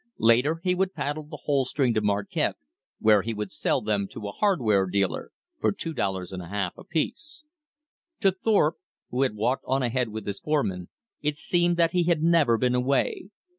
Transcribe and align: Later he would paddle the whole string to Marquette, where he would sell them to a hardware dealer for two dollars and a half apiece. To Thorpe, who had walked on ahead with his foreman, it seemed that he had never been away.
Later 0.17 0.61
he 0.63 0.73
would 0.73 0.95
paddle 0.95 1.25
the 1.27 1.41
whole 1.43 1.63
string 1.63 1.93
to 1.93 2.01
Marquette, 2.01 2.55
where 2.99 3.21
he 3.21 3.35
would 3.35 3.51
sell 3.51 3.81
them 3.81 4.07
to 4.07 4.27
a 4.27 4.31
hardware 4.31 4.87
dealer 4.87 5.29
for 5.59 5.71
two 5.71 5.93
dollars 5.93 6.31
and 6.33 6.41
a 6.41 6.47
half 6.47 6.75
apiece. 6.75 7.43
To 8.21 8.31
Thorpe, 8.31 8.77
who 9.11 9.21
had 9.21 9.35
walked 9.35 9.65
on 9.67 9.83
ahead 9.83 10.09
with 10.09 10.25
his 10.25 10.39
foreman, 10.39 10.89
it 11.21 11.37
seemed 11.37 11.77
that 11.77 11.91
he 11.91 12.05
had 12.05 12.23
never 12.23 12.57
been 12.57 12.73
away. 12.73 13.29